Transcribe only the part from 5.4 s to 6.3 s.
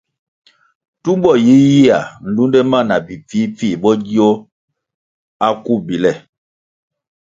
akubile.